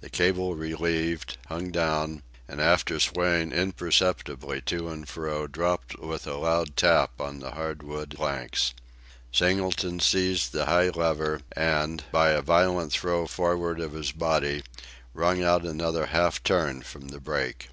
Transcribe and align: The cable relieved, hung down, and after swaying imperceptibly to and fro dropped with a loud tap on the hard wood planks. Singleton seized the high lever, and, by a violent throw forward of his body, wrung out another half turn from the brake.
The 0.00 0.10
cable 0.10 0.56
relieved, 0.56 1.38
hung 1.46 1.70
down, 1.70 2.24
and 2.48 2.60
after 2.60 2.98
swaying 2.98 3.52
imperceptibly 3.52 4.60
to 4.62 4.88
and 4.88 5.08
fro 5.08 5.46
dropped 5.46 5.96
with 6.00 6.26
a 6.26 6.34
loud 6.34 6.76
tap 6.76 7.20
on 7.20 7.38
the 7.38 7.52
hard 7.52 7.84
wood 7.84 8.12
planks. 8.16 8.74
Singleton 9.30 10.00
seized 10.00 10.50
the 10.50 10.66
high 10.66 10.88
lever, 10.88 11.42
and, 11.52 12.02
by 12.10 12.30
a 12.30 12.42
violent 12.42 12.90
throw 12.90 13.28
forward 13.28 13.78
of 13.78 13.92
his 13.92 14.10
body, 14.10 14.64
wrung 15.14 15.44
out 15.44 15.64
another 15.64 16.06
half 16.06 16.42
turn 16.42 16.82
from 16.82 17.10
the 17.10 17.20
brake. 17.20 17.68